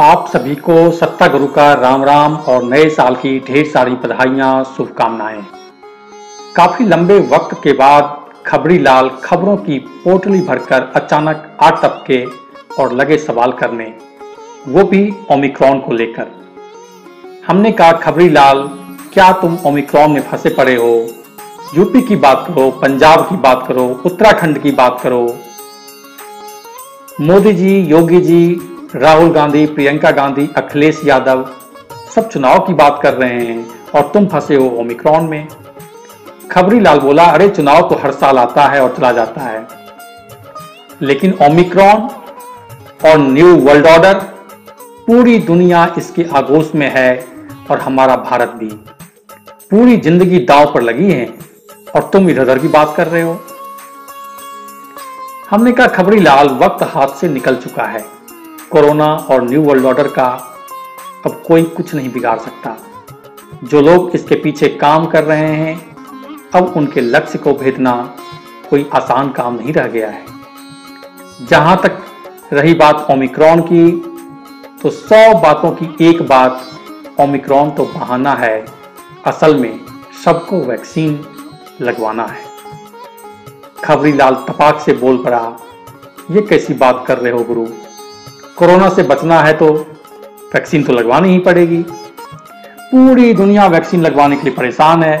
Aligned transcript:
आप 0.00 0.26
सभी 0.28 0.54
को 0.54 0.90
सत्ता 0.90 1.26
गुरु 1.28 1.46
का 1.46 1.72
राम 1.72 2.04
राम 2.04 2.34
और 2.36 2.62
नए 2.62 2.88
साल 2.90 3.16
की 3.16 3.38
ढेर 3.40 3.66
सारी 3.66 3.90
बधाइयाँ, 3.94 4.64
शुभकामनाएँ। 4.76 5.42
काफ़ी 6.56 6.84
लंबे 6.84 7.18
वक्त 7.28 7.54
के 7.62 7.72
बाद 7.72 8.26
खबरी 8.46 8.78
लाल 8.78 9.10
खबरों 9.24 9.56
की 9.56 9.78
पोटली 10.04 10.40
भरकर 10.40 10.90
अचानक 10.96 11.46
आ 11.62 11.70
टपके 11.70 12.24
और 12.78 12.92
लगे 12.92 13.18
सवाल 13.18 13.52
करने, 13.52 13.92
वो 14.68 14.84
भी 14.84 15.12
ओमिक्रॉन 15.30 15.80
को 15.80 15.92
लेकर। 15.92 16.26
हमने 17.46 17.72
कहा, 17.72 17.92
खबरी 17.92 18.28
लाल, 18.28 18.68
क्या 19.12 19.32
तुम 19.32 19.58
ओमिक्रॉन 19.66 20.10
में 20.10 20.22
फंसे 20.22 20.54
पड़े 20.54 20.76
हो? 20.76 20.92
यूपी 21.74 22.02
की 22.02 22.16
बात 22.16 22.44
करो, 22.48 22.70
पंजाब 22.82 23.28
की 23.28 23.36
बात 23.38 23.64
करो, 23.68 23.88
उत्तराखंड 24.06 24.58
की 24.58 24.70
बात 24.72 25.00
करो। 25.02 25.26
मोदी 27.20 27.52
जी, 27.52 27.80
योगी 27.80 28.20
जी 28.20 28.70
राहुल 28.96 29.32
गांधी, 29.32 29.66
प्रियंका 29.66 30.10
गांधी, 30.10 30.50
अखिलेश 30.56 31.00
यादव 31.04 31.50
सब 32.14 32.28
चुनाव 32.28 32.58
की 32.58 32.74
बात 32.74 33.00
कर 33.02 33.14
रहे 33.14 33.32
हैं 33.32 33.66
और 33.94 34.10
तुम 34.14 34.26
फंसे 34.26 34.56
हो 34.56 34.76
ओमिक्रॉन 34.78 35.24
में। 35.24 35.48
खबरी 36.50 36.80
लाल 36.80 36.98
बोला, 36.98 37.24
अरे, 37.24 37.48
चुनाव 37.48 37.88
तो 37.88 37.94
हर 37.94 38.12
साल 38.12 38.38
आता 38.38 38.62
है 38.62 38.82
और 38.82 38.94
चला 38.98 39.12
जाता 39.12 39.40
है। 39.40 39.68
लेकिन 41.02 41.38
ओमिक्रॉन 41.42 42.10
और 43.04 43.18
न्यू 43.18 43.56
वर्ल्ड 43.56 43.86
ऑर्डर, 43.86 44.14
पूरी 45.06 45.38
दुनिया 45.38 45.94
इसके 45.98 46.26
आगोश 46.34 46.74
में 46.74 46.92
है 46.94 47.26
और 47.70 47.78
हमारा 47.78 48.16
भारत 48.16 48.48
भी। 48.48 48.70
पूरी 49.70 49.96
ज़िंदगी 49.96 50.38
दांव 50.38 50.74
पर 50.74 50.82
लगी 50.82 51.10
है 51.10 51.34
और 51.96 52.10
तुम 52.12 52.30
इधर 52.30 52.42
उधर 52.42 52.58
की 52.58 52.68
बात 52.68 52.94
कर 52.96 53.06
रहे 53.06 53.22
हो। 53.22 53.40
हमने 55.50 55.72
कहा, 55.72 55.86
खबरी 55.86 56.20
लाल, 56.20 56.48
वक्त 56.48 56.82
हाथ 56.82 57.08
से 57.08 57.28
निकल 57.28 57.56
चुका 57.56 57.82
है। 57.82 58.13
कोरोना 58.74 59.06
और 59.30 59.42
न्यू 59.42 59.60
वर्ल्ड 59.62 59.84
ऑर्डर 59.86 60.06
का 60.08 60.26
अब 61.26 61.42
कोई 61.46 61.62
कुछ 61.74 61.94
नहीं 61.94 62.10
बिगाड़ 62.12 62.38
सकता। 62.38 62.76
जो 63.64 63.80
लोग 63.80 64.10
इसके 64.14 64.34
पीछे 64.34 64.68
काम 64.70 65.06
कर 65.06 65.24
रहे 65.24 65.52
हैं, 65.56 65.74
अब 66.54 66.72
उनके 66.76 67.00
लक्ष्य 67.00 67.38
को 67.38 67.52
भेदना 67.52 67.92
कोई 68.70 68.88
आसान 68.94 69.30
काम 69.30 69.54
नहीं 69.54 69.72
रह 69.72 69.86
गया 69.86 70.08
है। 70.10 70.24
जहाँ 71.50 71.76
तक 71.82 72.02
रही 72.52 72.74
बात 72.74 73.06
ओमिक्रॉन 73.10 73.60
की 73.62 73.90
तो 74.82 74.90
सौ 74.90 75.38
बातों 75.38 75.70
की 75.72 76.08
एक 76.08 76.22
बात 76.22 77.20
ओमिक्रॉन 77.20 77.70
तो 77.70 77.84
बहाना 77.94 78.34
है। 78.34 78.64
असल 79.26 79.56
में 79.56 79.80
सबको 80.24 80.60
वैक्सीन 80.62 81.18
लगवाना 81.80 82.26
है। 82.26 82.44
खबरी 83.84 84.12
लाल 84.12 84.44
तपाक 84.48 84.80
से 84.80 84.92
बोल 84.96 85.24
पड़ा, 85.24 85.56
ये 86.30 86.42
कैसी 86.42 86.74
बात 86.76 87.04
कर 87.06 87.18
रहे 87.18 87.32
हो 87.32 87.44
गुरु? 87.44 87.66
कोरोना 88.56 88.88
से 88.88 89.02
बचना 89.02 89.40
है 89.40 89.52
तो 89.52 89.72
वैक्सीन 90.54 90.82
तो 90.82 90.92
लगवानी 90.92 91.28
ही 91.28 91.38
पड़ेगी। 91.38 91.82
पूरी 92.90 93.32
दुनिया 93.34 93.66
वैक्सीन 93.66 94.02
लगवाने 94.02 94.36
के 94.36 94.42
लिए 94.42 94.54
परेशान 94.54 95.02
है 95.02 95.16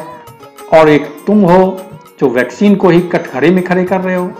और 0.74 0.88
एक 0.88 1.06
तुम 1.26 1.40
हो 1.42 1.58
जो 2.20 2.28
वैक्सीन 2.28 2.76
को 2.76 2.88
ही 2.88 3.00
कटघरे 3.08 3.50
में 3.50 3.62
खड़े 3.64 3.84
कर 3.84 4.00
रहे 4.00 4.14
हो। 4.16 4.30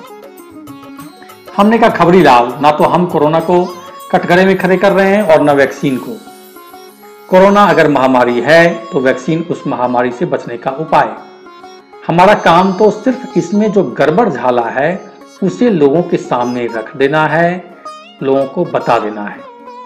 हमने 1.56 1.78
कहा, 1.78 1.88
खबरी 1.88 2.22
लाल 2.22 2.52
ना 2.62 2.70
तो 2.70 2.84
हम 2.84 3.06
कोरोना 3.06 3.40
को 3.40 3.64
कटघरे 4.12 4.44
में 4.44 4.56
खड़े 4.58 4.76
कर 4.76 4.92
रहे 4.92 5.10
हैं 5.10 5.22
और 5.24 5.42
ना 5.42 5.52
वैक्सीन 5.52 5.96
को। 5.96 6.16
कोरोना 7.30 7.64
अगर 7.64 7.90
महामारी 7.90 8.40
है 8.40 8.62
तो 8.92 9.00
वैक्सीन 9.00 9.44
उस 9.50 9.66
महामारी 9.66 10.10
से 10.10 10.26
बचने 10.26 10.56
का 10.56 10.70
उपाय 10.80 11.14
हमारा 12.06 12.34
काम 12.40 12.72
तो 12.72 12.90
सिर्फ़ 12.92 13.38
इसमें 13.38 13.70
जो 13.72 13.82
गड़बड़ 13.98 14.28
झाला 14.28 14.68
है, 14.70 15.12
उसे 15.42 15.70
लोगों 15.70 16.02
के 16.02 16.16
सामने 16.16 16.66
रख 16.66 16.96
देना 16.96 17.26
है 17.26 17.73
लोगों 18.22 18.44
को 18.46 18.64
बता 18.64 18.98
देना 18.98 19.22
है। 19.22 19.40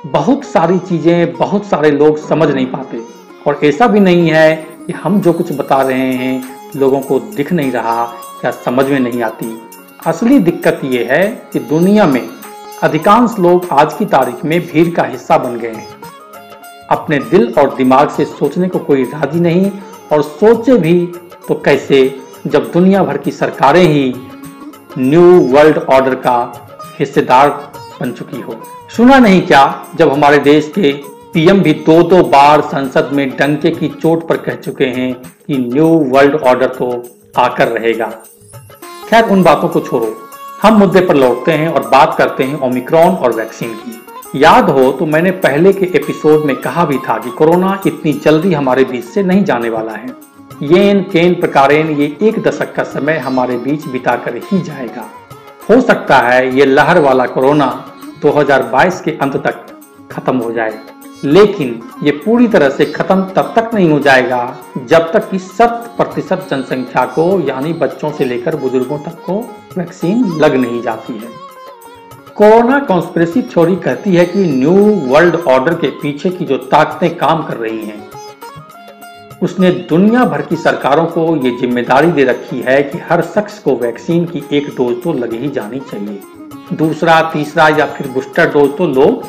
बहुत 0.07 0.45
सारी 0.45 0.79
चीज़ें, 0.79 1.33
बहुत 1.33 1.67
सारे 1.67 1.91
लोग 1.91 2.19
समझ 2.19 2.49
नहीं 2.51 2.67
पाते। 2.67 3.03
और 3.47 3.61
ऐसा 3.65 3.87
भी 3.87 4.01
नहीं 4.01 4.29
है 4.31 4.55
कि 4.87 4.93
हम 4.93 5.21
जो 5.21 5.33
कुछ 5.33 5.53
बता 5.53 5.81
रहे 5.83 6.13
हैं 6.13 6.57
लोगों 6.77 7.01
को 7.01 7.19
दिख 7.37 7.53
नहीं 7.53 7.73
रहा 7.73 8.03
या 8.45 8.51
समझ 8.51 8.87
में 8.87 8.99
नहीं 9.01 9.23
आती। 9.23 9.59
असली 10.07 10.39
दिक्कत 10.39 10.81
यह 10.85 11.09
है 11.11 11.29
कि 11.53 11.59
दुनिया 11.59 12.07
में 12.07 12.29
अधिकांश 12.83 13.39
लोग 13.39 13.67
आज 13.73 13.95
की 13.95 14.05
तारीख 14.05 14.45
में 14.45 14.61
भीड़ 14.67 14.89
का 14.95 15.03
हिस्सा 15.03 15.39
बन 15.39 15.57
गए 15.57 15.73
हैं। 15.73 15.89
अपने 16.91 17.19
दिल 17.21 17.55
और 17.59 17.75
दिमाग 17.75 18.09
से 18.09 18.25
सोचने 18.25 18.69
को 18.69 18.79
कोई 18.79 19.05
राज़ी 19.05 19.41
नहीं 19.41 19.71
और 20.13 20.23
सोचे 20.23 20.77
भी 20.77 20.95
तो 21.49 21.55
कैसे 21.55 22.21
जब 22.47 22.71
दुनिया 22.73 23.03
भर 23.05 23.19
की 23.19 23.31
सरकारें 23.31 23.83
ही 23.83 24.15
न्यू 24.99 25.23
वर्ल्ड 25.51 25.79
ऑर्डर 25.79 26.15
का 26.15 26.37
हिस्सेदार 26.99 27.51
बन 28.01 28.13
चुकी 28.13 28.41
हो। 28.41 28.55
सुना 28.97 29.19
नहीं 29.19 29.41
क्या 29.43 29.87
जब 29.97 30.13
हमारे 30.13 30.39
देश 30.39 30.73
के 30.75 30.93
पीएम 31.33 31.61
भी 31.61 31.73
दो 31.73 32.03
दो 32.03 32.23
बार 32.23 32.61
संसद 32.61 33.11
में 33.13 33.29
डंके 33.31 33.71
की 33.71 33.89
चोट 33.89 34.27
पर 34.29 34.37
कह 34.37 34.55
चुके 34.55 34.85
हैं 34.85 35.13
कि 35.47 35.59
न्यू 35.59 35.87
वर्ल्ड 35.87 36.35
ऑर्डर 36.37 36.67
तो 36.67 37.03
आकर 37.37 37.69
रहेगा। 37.69 38.07
खैर, 39.09 39.25
उन 39.25 39.43
बातों 39.43 39.69
को 39.69 39.81
छोड़ो। 39.81 40.15
हम 40.63 40.75
मुद्दे 40.75 41.01
पर 41.01 41.15
लौटते 41.15 41.53
हैं 41.53 41.69
और 41.69 41.89
बात 41.89 42.15
करते 42.19 42.45
हैं 42.45 42.61
ओमिक्रॉन 42.61 43.15
और 43.15 43.33
वैक्सीन 43.33 43.75
की। 43.75 44.41
याद 44.41 44.71
हो 44.71 44.91
तो 44.93 45.07
मैंने 45.07 45.31
पहले 45.31 45.73
के 45.73 45.87
एपिसोड 45.87 46.45
में 46.45 46.57
कहा 46.57 46.85
भी 46.85 46.99
था 46.99 47.19
कि 47.19 47.31
कोरोना 47.31 47.81
इतनी 47.87 48.13
जल्दी 48.13 48.53
हमारे 48.55 48.85
बीच 48.85 49.05
से 49.05 49.23
नहीं 49.23 49.45
जाने 49.45 49.71
वाला 49.71 49.93
है। 49.93 50.09
येन, 50.63 51.03
केन, 51.03 51.35
प्रकारेन, 51.35 51.91
ये 51.91 52.17
एक 52.23 52.43
दशक 52.43 52.75
का 52.75 52.83
समय 52.83 53.19
हमारे 53.19 53.57
बीच 53.57 53.87
बिताकर 53.87 54.37
ही 54.45 54.61
जाएगा। 54.63 55.07
हो 55.71 55.81
सकता 55.81 56.19
है 56.19 56.57
ये 56.59 56.65
लहर 56.65 56.99
वाला 56.99 57.27
कोरोना 57.27 57.88
2022 58.23 59.01
के 59.01 59.11
अंत 59.13 59.37
तक 59.37 59.67
खत्म 60.13 60.37
हो 60.37 60.53
जाए। 60.53 60.81
लेकिन 61.25 61.81
ये 62.03 62.11
पूरी 62.25 62.47
तरह 62.49 62.69
से 62.71 62.85
खत्म 62.87 63.23
तब 63.37 63.53
तक 63.57 63.71
नहीं 63.75 63.91
हो 63.91 63.99
जाएगा, 64.01 64.57
जब 64.79 65.11
तक 65.13 65.29
कि 65.31 65.39
शत 65.39 65.91
प्रतिशत 65.97 66.47
जनसंख्या 66.51 67.05
को, 67.07 67.41
यानी 67.41 67.73
बच्चों 67.75 68.11
से 68.13 68.25
लेकर 68.25 68.57
बुज़ुर्गों 68.57 68.99
तक 68.99 69.23
को 69.27 69.39
वैक्सीन 69.79 70.25
लग 70.41 70.55
नहीं 70.55 70.81
जाती 70.83 71.13
है। 71.15 71.37
कोरोना 72.37 72.79
कॉन्स्पिरेसी 72.81 73.43
थ्योरी 73.45 73.77
कहती 73.79 74.15
है 74.15 74.27
कि 74.27 74.45
न्यू 74.47 74.75
वर्ल्ड 75.07 75.37
ऑर्डर 75.49 75.75
के 75.75 75.91
पीछे 76.03 76.31
की 76.31 76.45
जो 76.45 76.57
ताकतें 76.67 77.15
काम 77.17 77.43
कर 77.43 77.57
रही 77.57 77.85
हैं, 77.85 78.07
उसने 79.43 79.71
दुनिया 79.91 80.25
भर 80.25 80.43
की 80.43 80.57
सरकारों 80.57 81.05
को 81.07 81.35
ये 81.37 81.51
ज़िम्मेदारी 81.59 82.13
दे 82.13 82.25
रखी 82.25 82.61
है 82.61 82.83
कि 82.83 82.99
हर 83.11 83.23
शख्स 83.27 83.59
को 83.59 83.77
वैक्सीन 83.77 84.25
की 84.27 84.45
एक 84.53 84.69
डोज 84.77 85.03
तो 85.03 85.13
लग 85.15 85.33
ही 85.33 85.49
जानी 85.51 85.81
चाहिए। 85.81 86.21
दूसरा, 86.73 87.31
तीसरा 87.33 87.69
या 87.69 87.87
फिर 87.87 88.09
बूस्टर 88.09 88.51
डोज 88.51 88.77
तो 88.77 88.87
लोग 88.87 89.25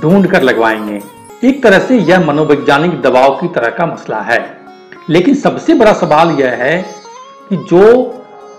ढूंढ 0.00 0.26
कर 0.26 0.42
लगवाएँगे। 0.42 1.02
एक 1.44 1.62
तरह 1.62 1.78
से 1.78 1.98
यह 1.98 2.26
मनोवैज्ञानिक 2.26 3.02
दबाव 3.02 3.30
की 3.30 3.48
तरह 3.48 3.68
का 3.68 3.86
मसला 3.86 4.20
है। 4.20 4.60
लेकिन 5.10 5.34
सबसे 5.34 5.74
बड़ा 5.74 5.92
सवाल 5.92 6.30
यह 6.30 6.50
है 6.50 6.82
कि 7.50 7.56
जो 7.56 8.14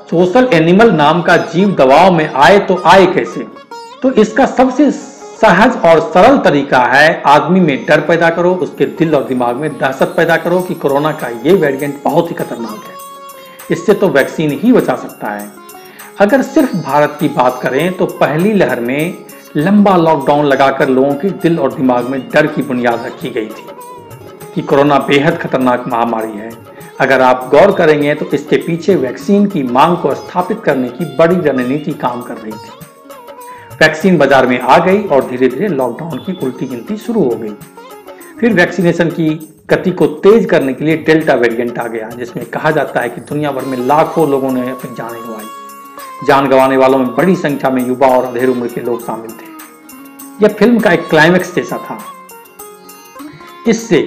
सोशल 0.09 0.49
एनिमल 0.53 0.91
नाम 0.91 1.21
का 1.21 1.37
जीव 1.37 1.75
दबाव 1.75 2.11
में 2.11 2.33
आए 2.33 2.59
तो 2.59 2.81
आए 2.85 3.05
कैसे? 3.05 3.47
तो 4.01 4.11
इसका 4.11 4.45
सबसे 4.45 4.91
सहज 5.41 5.77
और 5.77 5.99
सरल 5.99 6.37
तरीका 6.37 6.79
है, 6.79 7.23
आदमी 7.25 7.59
में 7.59 7.85
डर 7.85 7.99
पैदा 7.99 8.29
करो, 8.29 8.53
उसके 8.53 8.85
दिल 8.85 9.15
और 9.15 9.23
दिमाग 9.23 9.55
में 9.55 9.77
दहशत 9.77 10.13
पैदा 10.17 10.37
करो 10.37 10.59
कि 10.59 10.73
कोरोना 10.73 11.11
का 11.11 11.27
ये 11.27 11.53
वेरिएंट 11.53 12.03
बहुत 12.03 12.29
ही 12.29 12.35
खतरनाक 12.35 12.83
है। 12.87 12.95
इससे 13.71 13.93
तो 13.93 14.09
वैक्सीन 14.09 14.59
ही 14.63 14.73
बचा 14.73 14.95
सकता 14.95 15.27
है। 15.27 15.64
अगर 16.17 16.41
सिर्फ़ 16.41 16.75
भारत 16.75 17.17
की 17.19 17.27
बात 17.27 17.59
करें 17.61 17.93
तो 17.93 18.05
पहली 18.19 18.51
लहर 18.53 18.79
में 18.79 19.13
लंबा 19.57 19.95
लॉकडाउन 19.97 20.45
लगाकर 20.45 20.89
लोगों 20.89 21.13
के 21.13 21.29
दिल 21.39 21.57
और 21.59 21.73
दिमाग 21.73 22.05
में 22.09 22.19
डर 22.29 22.47
की 22.47 22.61
बुनियाद 22.61 23.05
रखी 23.05 23.29
गई 23.29 23.47
थी 23.47 23.65
कि 24.53 24.61
कोरोना 24.61 24.99
बेहद 24.99 25.37
खतरनाक 25.37 25.87
महामारी 25.87 26.31
है। 26.31 26.49
अगर 27.01 27.21
आप 27.21 27.47
गौर 27.51 27.71
करेंगे 27.71 28.13
तो 28.15 28.25
इसके 28.33 28.57
पीछे 28.57 28.95
वैक्सीन 28.95 29.45
की 29.47 29.63
मांग 29.69 29.97
को 29.97 30.13
स्थापित 30.15 30.61
करने 30.65 30.89
की 30.89 31.05
बड़ी 31.17 31.35
रणनीति 31.39 31.93
काम 31.95 32.21
कर 32.21 32.37
रही 32.37 32.51
थी। 32.51 33.75
वैक्सीन 33.81 34.17
बाज़ार 34.17 34.47
में 34.47 34.59
आ 34.59 34.77
गई 34.85 35.03
और 35.03 35.27
धीरे 35.29 35.47
धीरे 35.47 35.67
लॉकडाउन 35.67 36.17
की 36.19 36.37
उल्टी 36.43 36.67
गिनती 36.67 36.97
शुरू 36.97 37.23
हो 37.23 37.35
गई। 37.35 37.53
फिर 38.39 38.53
वैक्सीनेशन 38.53 39.09
की 39.09 39.29
गति 39.69 39.91
को 39.91 40.07
तेज 40.23 40.45
करने 40.45 40.73
के 40.73 40.85
लिए 40.85 40.97
डेल्टा 40.97 41.33
वेरिएंट 41.35 41.77
आ 41.79 41.87
गया, 41.87 42.09
जिसमें 42.09 42.45
कहा 42.45 42.71
जाता 42.71 43.01
है 43.01 43.09
कि 43.09 43.21
दुनिया 43.23 43.51
भर 43.51 43.65
में 43.65 43.77
लाखों 43.77 44.29
लोगों 44.29 44.51
ने 44.51 44.69
अपनी 44.71 44.95
जानें 44.95 45.21
गंवाई। 45.21 45.45
जान 46.23 46.47
गंवाने 46.47 46.77
वालों 46.77 46.97
में 46.97 47.07
बड़ी 47.15 47.35
संख्या 47.35 47.69
में 47.69 47.85
युवा 47.87 48.07
और 48.07 48.25
अधेर 48.25 48.49
उम्र 48.49 48.67
के 48.67 48.81
लोग 48.81 49.05
शामिल 49.05 49.31
थे। 49.31 49.53
यह 50.41 50.53
फ़िल्म 50.53 50.79
का 50.79 50.91
एक 50.91 51.07
क्लाइमेक्स 51.09 51.53
जैसा 51.55 51.77
था। 51.77 51.97
इससे 53.67 53.97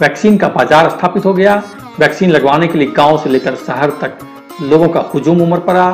वैक्सीन 0.00 0.36
का 0.38 0.48
बाज़ार 0.48 0.88
स्थापित 0.90 1.24
हो 1.24 1.34
गया। 1.34 1.62
वैक्सीन 1.98 2.30
लगवाने 2.30 2.68
के 2.68 2.78
लिए 2.78 2.88
गाँव 2.88 3.18
से 3.18 3.30
लेकर 3.30 3.54
शहर 3.56 3.90
तक 3.90 4.18
लोगों 4.62 4.88
का 4.88 5.00
हुजूम 5.14 5.42
उम्र 5.42 5.58
पड़ा। 5.60 5.88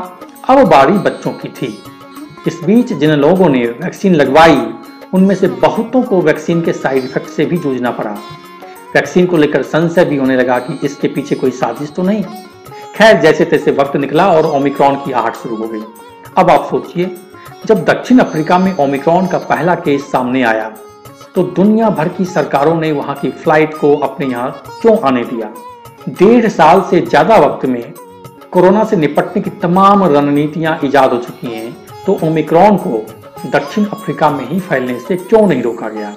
अब 0.49 0.67
बारी 0.69 0.93
बच्चों 0.93 1.33
की 1.33 1.49
थी। 1.49 1.79
इस 2.47 2.61
बीच 2.65 2.93
जिन 2.93 3.11
लोगों 3.11 3.49
ने 3.49 3.65
वैक्सीन 3.65 4.15
लगवाई, 4.15 4.57
उनमें 5.15 5.35
से 5.35 5.49
बहुतों 5.49 6.03
को 6.03 6.21
वैक्सीन 6.21 6.63
के 6.63 6.73
साइड 6.73 7.05
इफ़ेक्ट 7.05 7.29
से 7.29 7.45
भी 7.45 7.57
जूझना 7.57 7.91
पड़ा। 7.91 8.17
वैक्सीन 8.95 9.27
को 9.27 9.37
लेकर 9.37 9.63
संशय 9.63 10.05
भी 10.05 10.17
होने 10.17 10.37
लगा 10.37 10.59
कि 10.59 10.79
इसके 10.87 11.09
पीछे 11.09 11.35
कोई 11.35 11.51
साजिश 11.51 11.93
तो 11.97 12.03
नहीं। 12.03 12.25
खैर 13.03 13.21
जैसे 13.21 13.45
तैसे 13.45 13.71
वक्त 13.71 13.95
निकला 13.97 14.27
और 14.33 14.47
ओमिक्रॉन 14.47 14.97
की 14.97 15.13
आहट 15.13 15.37
शुरू 15.37 15.57
हो 15.57 15.67
गई। 15.69 15.81
अब 16.39 16.51
आप 16.51 16.67
सोचिए, 16.71 17.05
जब 17.67 17.85
दक्षिण 17.85 18.19
अफ्रीका 18.19 18.59
में 18.59 18.77
ओमिक्रॉन 18.77 19.27
का 19.27 19.39
पहला 19.41 19.75
केस 19.77 20.05
सामने 20.13 20.43
आया 20.43 20.69
तो 21.35 21.43
दुनिया 21.57 21.89
भर 21.91 22.09
की 22.09 22.25
सरकारों 22.25 22.75
ने 22.81 22.91
वहाँ 22.93 23.15
की 23.15 23.31
फ़्लाइट 23.33 23.75
को 23.79 23.95
अपने 23.99 24.27
यहाँ 24.27 24.51
क्यों 24.83 24.97
आने 25.01 25.25
दिया? 25.25 25.49
डेढ़ 26.11 26.49
साल 26.49 26.83
से 26.91 27.01
ज़्यादा 27.01 27.37
वक्त 27.37 27.67
में 27.67 27.83
कोरोना 28.53 28.85
से 28.85 28.97
निपटने 28.97 29.43
की 29.43 29.51
तमाम 29.63 30.05
रणनीतियाँ 30.07 30.79
इजाद 30.85 31.13
हो 31.13 31.19
चुकी 31.19 31.55
हैं 31.55 32.05
तो 32.07 32.19
ओमिक्रॉन 32.27 32.77
को 32.87 33.05
दक्षिण 33.49 33.85
अफ्रीका 33.89 34.31
में 34.31 34.47
ही 34.49 34.61
फैलने 34.61 34.99
से 35.01 35.17
क्यों 35.19 35.47
नहीं 35.49 35.63
रोका 35.63 35.89
गया? 35.89 36.15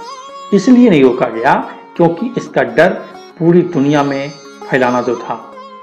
इसलिए 0.53 0.89
नहीं 0.89 1.03
रोका 1.03 1.29
गया 1.31 1.55
क्योंकि 1.97 2.33
इसका 2.37 2.63
डर 2.77 2.93
पूरी 3.39 3.61
दुनिया 3.73 4.03
में 4.03 4.29
फैलाना 4.69 5.01
जो 5.01 5.15
था। 5.17 5.41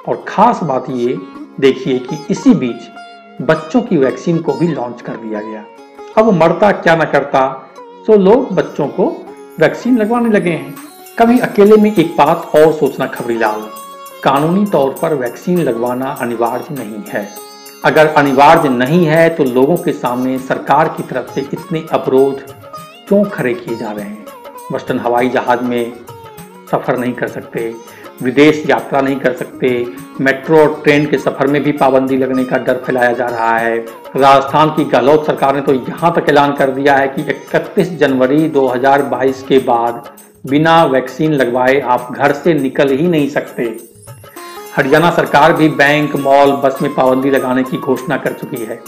और 0.09 0.25
खास 0.29 0.63
बात 0.63 0.87
ये 0.91 1.17
देखिए 1.61 1.99
कि 1.99 2.17
इसी 2.31 2.55
बीच 2.55 3.43
बच्चों 3.43 3.83
की 3.83 3.97
वैक्सीन 3.97 4.39
को 4.39 4.53
भी 4.53 4.69
लॉन्च 4.69 5.03
कर 5.03 5.17
दिया 5.17 5.41
गया। 5.41 5.65
अब 6.19 6.33
मरता 6.33 6.71
क्या 6.73 6.95
ना 6.97 7.05
करता 7.05 7.49
तो 8.07 8.17
लोग 8.17 8.53
बच्चों 8.55 8.87
को 8.89 9.07
वैक्सीन 9.61 9.99
लगवाने 9.99 10.31
लगे 10.31 10.51
हैं। 10.51 10.75
कभी 11.19 11.39
अकेले 11.39 11.77
में 11.77 11.95
एक 11.95 12.17
बात 12.17 12.51
और 12.57 12.73
सोचना 12.73 13.07
खबरी 13.07 13.39
लाल। 13.39 13.63
कानूनी 14.25 14.65
तौर 14.67 14.95
पर 15.03 15.15
वैक्सीन 15.15 15.59
लगवाना 15.59 16.11
अनिवार्य 16.21 16.75
नहीं 16.75 17.03
है। 17.09 17.29
अगर 17.85 18.07
अनिवार्य 18.07 18.69
नहीं 18.69 19.05
है 19.07 19.29
तो 19.31 19.45
लोगों 19.45 19.77
के 19.77 19.93
सामने 19.93 20.39
सरकार 20.39 20.89
की 20.89 21.03
तरफ़ 21.03 21.33
से 21.35 21.41
इतने 21.53 21.85
अवरोध 21.93 22.41
क्यों 23.09 23.25
खड़े 23.25 23.55
किए 23.55 23.77
जा 23.77 23.91
रहे 23.91 24.05
हैं? 24.05 24.27
वेस्टर्न 24.73 24.99
हवाई 24.99 25.29
जहाज़ 25.29 25.63
में 25.63 25.93
सफ़र 26.71 26.97
नहीं 26.99 27.13
कर 27.13 27.29
सकते। 27.29 27.75
विदेश 28.23 28.63
यात्रा 28.71 29.01
नहीं 29.01 29.17
कर 29.17 29.33
सकते। 29.33 29.69
मेट्रो 30.21 30.59
और 30.59 30.81
ट्रेन 30.85 31.07
के 31.07 31.19
सफ़र 31.19 31.47
में 31.47 31.63
भी 31.63 31.73
पाबंदी 31.73 32.17
लगने 32.17 32.45
का 32.45 32.59
डर 32.59 32.83
फैलाया 32.87 33.13
जा 33.13 33.27
रहा 33.27 33.57
है। 33.59 33.79
राजस्थान 34.17 34.71
की 34.71 34.85
गहलोत 34.85 35.27
सरकार 35.27 35.55
ने 35.55 35.61
तो 35.61 35.75
यहाँ 35.75 36.13
तक 36.15 36.29
ऐलान 36.29 36.53
कर 36.53 36.71
दिया 36.71 36.97
है 36.97 37.09
कि 37.09 37.23
31 37.23 37.97
जनवरी 37.97 38.49
2022 38.49 39.43
के 39.43 39.59
बाद 39.59 40.11
बिना 40.47 40.85
वैक्सीन 40.85 41.33
लगवाए 41.33 41.81
आप 41.81 42.09
घर 42.13 42.33
से 42.33 42.55
निकल 42.55 42.89
ही 42.89 43.09
नहीं 43.09 43.29
सकते। 43.29 43.63
हरियाणा 44.77 45.11
सरकार 45.11 45.53
भी 45.53 45.69
बैंक, 45.69 46.17
मॉल, 46.17 46.53
बस 46.53 46.83
में 46.83 46.95
पाबंदी 46.95 47.31
लगाने 47.31 47.63
की 47.63 47.77
घोषणा 47.77 48.17
कर 48.17 48.33
चुकी 48.33 48.65
है। 48.65 48.81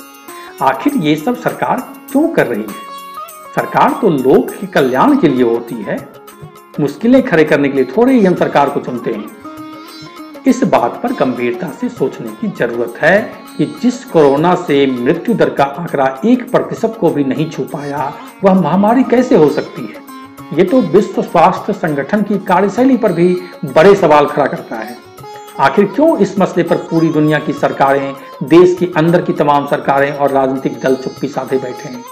आखिर 0.62 0.92
ये 0.96 1.16
सब 1.16 1.36
सरकार 1.36 1.80
क्यों 2.12 2.28
कर 2.28 2.46
रही 2.46 2.62
है? 2.62 2.92
सरकार 3.56 3.98
तो 4.00 4.08
लोग 4.08 4.50
के 4.50 4.66
कल्याण 4.66 5.16
के 5.16 5.28
लिए 5.28 5.44
होती 5.44 5.74
है। 5.74 6.23
मुश्किलें 6.80 7.22
खड़े 7.22 7.44
करने 7.44 7.68
के 7.68 7.74
लिए 7.74 7.84
थोड़े 7.96 8.12
ही 8.12 8.24
हम 8.24 8.34
सरकार 8.34 8.68
को 8.68 8.80
चुनते 8.80 9.12
हैं। 9.12 9.26
इस 10.46 10.64
बात 10.64 11.00
पर 11.02 11.12
गंभीरता 11.12 11.68
से 11.70 11.88
सोचने 11.88 12.28
की 12.28 12.48
ज़रूरत 12.58 12.94
है 12.98 13.32
कि 13.58 13.66
जिस 13.82 14.04
कोरोना 14.04 14.54
से 14.54 14.86
मृत्यु 14.86 15.34
दर 15.34 15.50
का 15.50 15.64
आंकड़ा 15.64 16.20
एक 16.24 16.50
प्रतिशत 16.50 16.96
को 17.00 17.10
भी 17.10 17.24
नहीं 17.24 17.50
छू 17.50 17.62
पाया, 17.62 18.12
वह 18.44 18.54
महामारी 18.54 19.04
कैसे 19.04 19.36
हो 19.36 19.48
सकती 19.48 19.82
है? 19.82 20.02
ये 20.58 20.64
तो 20.64 20.80
विश्व 20.80 21.22
स्वास्थ्य 21.22 21.72
संगठन 21.72 22.22
की 22.22 22.38
कार्यशैली 22.38 22.96
पर 22.96 23.12
भी 23.12 23.36
बड़े 23.64 23.94
सवाल 23.94 24.26
खड़ा 24.26 24.46
करता 24.46 24.76
है। 24.76 24.96
आखिर 25.58 25.84
क्यों 25.84 26.18
इस 26.18 26.38
मसले 26.38 26.62
पर 26.62 26.76
पूरी 26.76 27.08
दुनिया 27.08 27.38
की 27.38 27.52
सरकारें, 27.52 28.14
देश 28.42 28.76
के 28.78 28.90
अंदर 28.96 29.22
की 29.22 29.32
तमाम 29.32 29.66
सरकारें 29.66 30.12
और 30.12 30.30
राजनीतिक 30.30 30.80
दल 30.80 30.94
चुप्पी 30.94 31.28
साधे 31.28 31.58
बैठे 31.58 31.88
हैं? 31.88 32.04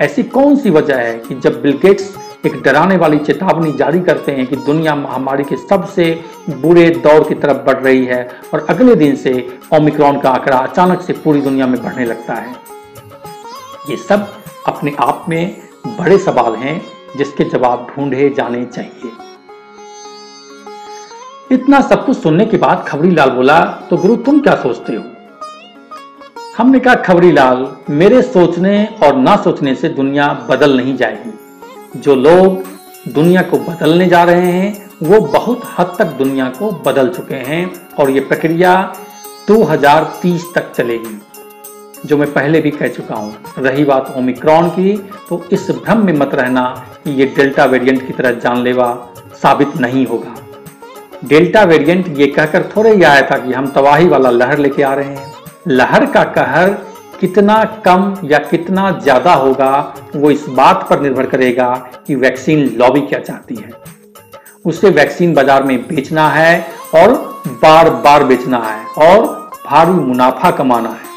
ऐसी 0.00 0.22
कौन 0.22 0.56
सी 0.56 0.70
वजह 0.70 0.96
है 0.96 1.18
कि 1.18 1.34
जब 1.34 1.62
बिलगेट्स 1.62 2.16
एक 2.46 2.54
डराने 2.62 2.96
वाली 2.96 3.18
चेतावनी 3.18 3.72
जारी 3.72 4.00
करते 4.00 4.32
हैं 4.32 4.46
कि 4.46 4.56
दुनिया 4.56 4.94
महामारी 4.94 5.44
के 5.44 5.56
सबसे 5.56 6.04
बुरे 6.50 6.88
दौर 7.04 7.28
की 7.28 7.34
तरफ़ 7.34 7.56
बढ़ 7.56 7.78
रही 7.78 8.04
है 8.04 8.22
और 8.54 8.66
अगले 8.70 8.94
दिन 8.94 9.16
से 9.16 9.32
ओमिक्रॉन 9.74 10.20
का 10.20 10.30
आंकड़ा 10.30 10.58
अचानक 10.58 11.00
से 11.00 11.12
पूरी 11.12 11.40
दुनिया 11.40 11.66
में 11.66 11.82
बढ़ने 11.82 12.04
लगता 12.04 12.34
है। 12.34 12.54
ये 13.90 13.96
सब 13.96 14.26
अपने 14.66 14.94
आप 15.00 15.26
में 15.28 15.56
बड़े 15.98 16.18
सवाल 16.18 16.54
हैं, 16.54 16.80
जिसके 17.16 17.44
जवाब 17.44 17.86
ढूंढे 17.90 18.30
जाने 18.30 18.64
चाहिए। 18.64 19.12
इतना 21.50 21.80
सब 21.80 22.06
कुछ 22.06 22.16
सुनने 22.16 22.46
के 22.46 22.56
बाद 22.56 22.84
खबरी 22.88 23.10
लाल 23.10 23.30
बोला 23.30 23.60
तो 23.90 23.96
गुरु, 23.96 24.16
तुम 24.16 24.40
क्या 24.40 24.54
सोचते 24.54 24.94
हो? 24.94 25.02
हमने 26.58 26.80
कहा 26.80 26.94
खबरी 26.94 27.32
लाल 27.32 27.68
मेरे 27.90 28.22
सोचने 28.22 28.84
और 29.02 29.16
ना 29.16 29.36
सोचने 29.36 29.74
से 29.74 29.88
दुनिया 29.90 30.32
बदल 30.50 30.76
नहीं 30.76 30.96
जाएगी। 30.96 31.32
जो 31.96 32.14
लोग 32.14 32.62
दुनिया 33.08 33.42
को 33.42 33.58
बदलने 33.58 34.06
जा 34.06 34.22
रहे 34.24 34.50
हैं, 34.52 34.90
वो 35.02 35.20
बहुत 35.20 35.62
हद 35.78 35.94
तक 35.98 36.06
दुनिया 36.18 36.48
को 36.48 36.70
बदल 36.86 37.08
चुके 37.08 37.34
हैं 37.34 37.70
और 37.98 38.10
ये 38.10 38.20
प्रक्रिया 38.20 38.74
2030 39.48 40.44
तक 40.54 40.70
चलेगी। 40.72 41.20
जो 42.06 42.16
मैं 42.16 42.32
पहले 42.32 42.60
भी 42.60 42.70
कह 42.70 42.88
चुका 42.88 43.14
हूँ, 43.14 43.34
रही 43.58 43.84
बात 43.84 44.14
ओमिक्रॉन 44.16 44.68
की 44.68 44.96
तो 45.28 45.44
इस 45.52 45.70
भ्रम 45.70 46.04
में 46.06 46.12
मत 46.12 46.34
रहना 46.34 46.62
कि 47.04 47.10
ये 47.10 47.26
डेल्टा 47.26 47.64
वेरिएंट 47.64 48.06
की 48.06 48.12
तरह 48.12 48.30
जानलेवा 48.40 48.92
साबित 49.42 49.76
नहीं 49.76 50.06
होगा। 50.06 50.36
डेल्टा 51.28 51.62
वेरिएंट 51.62 52.18
ये 52.18 52.26
कहकर 52.26 52.70
थोड़े 52.76 52.94
ही 52.94 53.02
आया 53.02 53.22
था 53.22 53.38
कि 53.38 53.52
हम 53.52 53.66
तबाही 53.66 54.08
वाला 54.08 54.30
लहर 54.30 54.58
लेके 54.58 54.82
आ 54.82 54.94
रहे 54.94 55.16
हैं। 55.16 55.32
लहर 55.68 56.06
का 56.06 56.24
कहर 56.24 56.76
कितना 57.20 57.62
कम 57.84 58.14
या 58.24 58.38
कितना 58.40 58.90
ज़्यादा 58.98 59.32
होगा, 59.34 59.94
वो 60.16 60.30
इस 60.30 60.46
बात 60.50 60.86
पर 60.90 61.00
निर्भर 61.00 61.26
करेगा 61.26 61.74
कि 62.06 62.14
वैक्सीन 62.16 62.66
लॉबी 62.78 63.00
क्या 63.00 63.18
चाहती 63.20 63.54
है। 63.54 63.70
उसे 64.66 64.90
वैक्सीन 64.90 65.34
बाज़ार 65.34 65.62
में 65.62 65.76
बेचना 65.88 66.28
है 66.28 66.66
और 66.94 67.12
बार 67.62 67.90
बार 68.04 68.24
बेचना 68.24 68.58
है 68.58 69.08
और 69.08 69.26
भारी 69.66 69.92
मुनाफा 69.92 70.50
कमाना 70.50 70.88
है। 70.90 71.08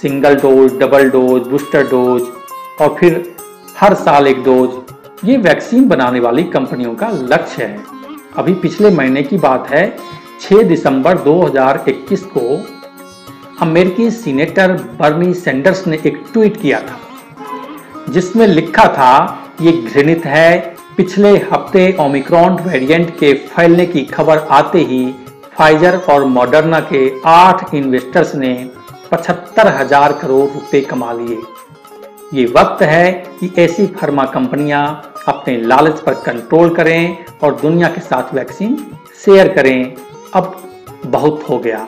Single 0.00 0.34
dose, 0.36 0.78
double 0.78 1.10
dose, 1.10 1.46
booster 1.48 1.86
dose 1.88 2.22
और 2.80 2.96
फिर 3.00 3.22
हर 3.78 3.94
साल 3.96 4.26
एक 4.26 4.42
डोज, 4.44 4.70
ये 5.24 5.36
वैक्सीन 5.38 5.88
बनाने 5.88 6.20
वाली 6.20 6.42
कंपनियों 6.50 6.94
का 6.94 7.08
लक्ष्य 7.12 7.64
है। 7.64 7.78
अभी 8.36 8.54
पिछले 8.56 8.90
महीने 8.90 9.22
की 9.22 9.36
बात 9.38 9.68
है 9.70 9.86
6 10.40 10.62
दिसंबर 10.62 11.18
2021 11.18 12.24
को 12.28 12.40
अमेरिकी 13.64 14.10
सीनेटर 14.12 14.72
बर्नी 14.98 15.32
सैंडर्स 15.36 15.86
ने 15.86 15.98
एक 16.06 16.22
ट्वीट 16.32 16.60
किया 16.62 16.80
था, 16.80 16.98
जिसमें 18.10 18.46
लिखा 18.46 18.86
था, 18.88 19.12
ये 19.60 19.72
घृणित 19.72 20.24
है, 20.26 20.58
पिछले 20.96 21.30
हफ़्ते 21.42 21.96
ओमिक्रॉन 22.00 22.58
वेरिएंट 22.62 23.10
के 23.18 23.32
फैलने 23.46 23.86
की 23.86 24.04
खबर 24.06 24.38
आते 24.52 24.80
ही 24.82 25.04
फाइजर 25.54 25.96
और 26.10 26.24
मॉडर्ना 26.26 26.80
के 26.82 27.00
आठ 27.26 27.74
इन्वेस्टर्स 27.74 28.34
ने 28.34 28.52
पचहत्तर 29.12 29.68
हज़ार 29.76 30.12
करोड़ 30.12 30.48
रुपए 30.50 30.80
कमा 30.82 31.12
लिए। 31.12 31.40
ये 32.34 32.44
वक्त 32.56 32.82
है 32.82 33.12
कि 33.40 33.50
ऐसी 33.58 33.86
फार्मा 33.88 34.24
कंपनियाँ 34.28 34.84
अपने 35.28 35.56
लालच 35.62 36.00
पर 36.00 36.14
कंट्रोल 36.22 36.74
करें 36.74 37.24
और 37.42 37.60
दुनिया 37.60 37.88
के 37.88 38.00
साथ 38.02 38.34
वैक्सीन 38.34 38.76
शेयर 39.24 39.52
करें। 39.54 39.94
अब 40.34 40.56
बहुत 41.06 41.44
हो 41.48 41.58
गया। 41.58 41.86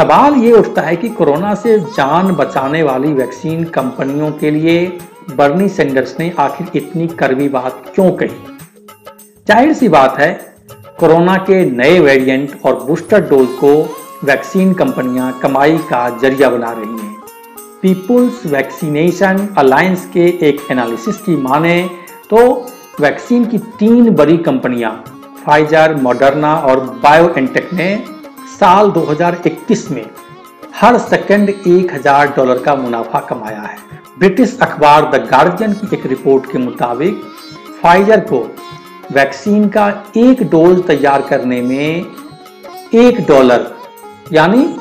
सवाल 0.00 0.34
ये 0.34 0.52
उठता 0.52 0.82
है 0.82 0.94
कि 0.96 1.08
कोरोना 1.08 1.54
से 1.54 1.78
जान 1.78 2.30
बचाने 2.34 2.82
वाली 2.82 3.12
वैक्सीन 3.12 3.64
कंपनियों 3.64 4.30
के 4.32 4.50
लिए 4.50 4.76
बर्नी 5.30 5.68
सैंडर्स 5.68 6.14
ने 6.20 6.32
आखिर 6.38 6.70
इतनी 6.76 7.06
करवी 7.08 7.48
बात 7.48 7.82
क्यों 7.94 8.10
कही? 8.12 8.28
ज़ाहिर 9.48 9.72
सी 9.72 9.88
बात 9.88 10.18
है, 10.18 10.32
कोरोना 10.98 11.36
के 11.48 11.64
नए 11.70 11.98
वेरिएंट 12.00 12.54
और 12.66 12.82
बूस्टर 12.84 13.28
डोज 13.28 13.48
को 13.58 13.72
वैक्सीन 14.24 14.72
कंपनियाँ 14.74 15.32
कमाई 15.42 15.76
का 15.90 16.08
ज़रिया 16.18 16.48
बना 16.50 16.70
रही 16.70 17.00
हैं। 17.00 17.16
पीपुल्स 17.82 18.46
वैक्सीनेशन 18.46 19.48
अलायंस 19.58 20.06
के 20.12 20.26
एक 20.48 20.66
एनालिसिस 20.70 21.18
की 21.18 21.36
माने 21.38 21.82
तो 22.30 22.46
वैक्सीन 23.00 23.44
की 23.44 23.58
तीन 23.58 24.10
बड़ी 24.14 24.36
कंपनियाँ 24.48 24.94
फाइजर 25.46 25.94
मॉडर्ना 26.02 26.54
और 26.54 26.80
बायोएनटेक 27.02 27.72
ने 27.72 27.94
साल 28.60 28.90
2021 28.90 29.90
में 29.90 30.04
हर 30.76 30.98
सेकंड 30.98 31.50
1000 31.66 32.34
डॉलर 32.36 32.58
का 32.58 32.74
मुनाफा 32.74 33.20
कमाया 33.20 33.60
है। 33.60 33.76
ब्रिटिश 34.18 34.58
अखबार 34.62 35.10
द 35.10 35.22
गार्जियन 35.30 35.72
की 35.72 35.96
एक 35.96 36.04
रिपोर्ट 36.06 36.50
के 36.52 36.58
मुताबिक 36.58 37.22
फाइजर 37.82 38.20
को 38.20 38.40
वैक्सीन 39.12 39.68
का 39.68 39.88
एक 40.16 40.42
डोज 40.42 40.86
तैयार 40.86 41.22
करने 41.22 41.62
में 41.62 42.06
एक 42.94 43.26
डॉलर, 43.26 43.66
यानी 44.32 44.76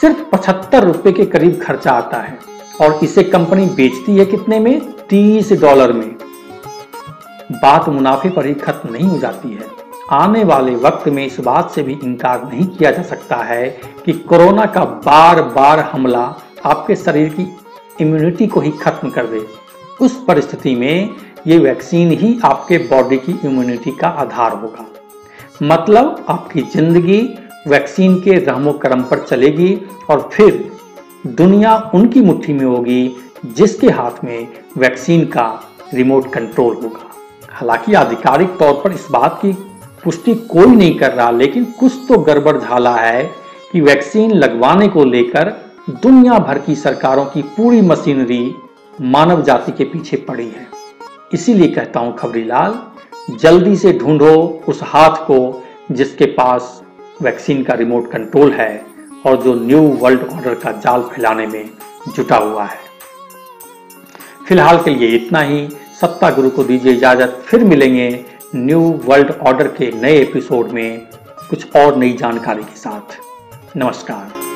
सिर्फ़ 0.00 0.24
पचहत्तर 0.32 0.84
रुपए 0.84 1.12
के 1.12 1.26
करीब 1.26 1.62
खर्चा 1.62 1.90
आता 1.90 2.22
है। 2.22 2.38
और 2.80 2.98
इसे 3.02 3.24
कंपनी 3.24 3.66
बेचती 3.66 4.16
है 4.16 4.24
कितने 4.24 4.60
में? 4.60 4.80
तीस 5.10 5.52
डॉलर 5.52 5.92
में। 5.92 6.10
बात 7.52 7.88
मुनाफे 7.88 8.28
पर 8.28 8.46
ही 8.46 8.54
खत्म 8.54 8.92
नहीं 8.92 9.08
हो 9.08 9.18
जाती 9.18 9.50
है। 9.50 9.75
आने 10.12 10.42
वाले 10.44 10.74
वक्त 10.76 11.08
में 11.08 11.24
इस 11.26 11.38
बात 11.40 11.70
से 11.70 11.82
भी 11.82 11.92
इनकार 12.04 12.44
नहीं 12.44 12.66
किया 12.66 12.90
जा 12.90 13.02
सकता 13.02 13.36
है 13.36 13.68
कि 14.04 14.12
कोरोना 14.12 14.66
का 14.66 14.84
बार 14.84 15.42
बार 15.42 15.80
हमला 15.80 16.22
आपके 16.64 16.96
शरीर 16.96 17.28
की 17.28 17.46
इम्यूनिटी 18.00 18.46
को 18.46 18.60
ही 18.60 18.70
खत्म 18.70 19.10
कर 19.10 19.26
दे। 19.26 19.40
उस 20.00 20.22
परिस्थिति 20.24 20.74
में 20.74 21.10
ये 21.46 21.58
वैक्सीन 21.58 22.10
ही 22.10 22.38
आपके 22.44 22.78
बॉडी 22.78 23.16
की 23.16 23.32
इम्यूनिटी 23.44 23.90
का 23.90 24.08
आधार 24.08 24.52
होगा। 24.52 24.86
मतलब 25.62 26.24
आपकी 26.28 26.62
ज़िंदगी 26.62 27.20
वैक्सीन 27.68 28.18
के 28.20 28.38
रहमो 28.38 28.72
करम 28.72 29.02
पर 29.02 29.24
चलेगी 29.24 29.74
और 30.10 30.28
फिर 30.32 30.70
दुनिया 31.26 31.76
उनकी 31.94 32.20
मुट्ठी 32.20 32.52
में 32.52 32.64
होगी 32.64 33.16
जिसके 33.46 33.90
हाथ 33.90 34.24
में 34.24 34.48
वैक्सीन 34.78 35.24
का 35.26 35.52
रिमोट 35.94 36.32
कंट्रोल 36.32 36.74
होगा। 36.74 37.10
हालाँकि 37.52 37.94
आधिकारिक 37.94 38.56
तौर 38.58 38.80
पर 38.84 38.92
इस 38.92 39.06
बात 39.10 39.38
की 39.44 39.52
पुष्टि 40.06 40.34
कोई 40.34 40.66
नहीं 40.66 40.94
कर 40.98 41.12
रहा, 41.12 41.30
लेकिन 41.30 41.64
कुछ 41.78 41.92
तो 42.08 42.18
गड़बड़ 42.18 42.56
झाला 42.58 42.94
है 42.96 43.22
कि 43.72 43.80
वैक्सीन 43.80 44.30
लगवाने 44.32 44.86
को 44.88 45.04
लेकर 45.04 45.48
दुनिया 45.92 46.38
भर 46.38 46.58
की 46.58 46.74
सरकारों 46.74 47.24
की 47.24 47.42
पूरी 47.56 47.80
मशीनरी 47.80 48.54
मानव 49.00 49.42
जाति 49.42 49.72
के 49.72 49.84
पीछे 49.84 50.16
पड़ी 50.18 50.46
है। 50.46 50.66
इसीलिए 51.34 51.68
कहता 51.68 52.00
हूँ, 52.00 52.14
खबरीलाल, 52.16 52.78
जल्दी 53.40 53.76
से 53.76 53.92
ढूंढो 53.92 54.34
उस 54.68 54.80
हाथ 54.84 55.16
को 55.26 55.38
जिसके 55.92 56.26
पास 56.32 56.82
वैक्सीन 57.22 57.62
का 57.62 57.74
रिमोट 57.74 58.10
कंट्रोल 58.12 58.52
है 58.52 58.84
और 59.26 59.36
जो 59.42 59.54
न्यू 59.56 59.80
वर्ल्ड 60.00 60.22
ऑर्डर 60.32 60.54
का 60.54 60.72
जाल 60.74 61.02
फैलाने 61.12 61.46
में 61.46 61.70
जुटा 62.16 62.36
हुआ 62.36 62.64
है। 62.64 62.78
फ़िलहाल 64.48 64.78
के 64.78 64.90
लिए 64.90 65.08
इतना 65.16 65.40
ही। 65.40 65.68
सत्ता 66.00 66.30
गुरु 66.30 66.50
को 66.50 66.64
दीजिए 66.64 66.92
इजाज़त। 66.92 67.42
फिर 67.46 67.64
मिलेंगे 67.64 68.08
न्यू 68.54 68.80
वर्ल्ड 69.04 69.30
ऑर्डर 69.30 69.68
के 69.68 69.90
नए 69.92 70.18
एपिसोड 70.18 70.68
में 70.68 71.06
कुछ 71.50 71.76
और 71.76 71.96
नई 71.96 72.12
जानकारी 72.12 72.62
के 72.62 72.76
साथ। 72.76 73.16
नमस्कार। 73.76 74.55